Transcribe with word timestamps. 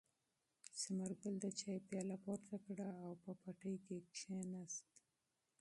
ثمرګل 0.81 1.35
د 1.41 1.45
چای 1.59 1.77
پیاله 1.87 2.15
پورته 2.25 2.55
کړه 2.65 2.87
او 3.03 3.11
په 3.23 3.31
پټي 3.41 3.75
کې 3.85 3.97
کېناست. 4.15 4.87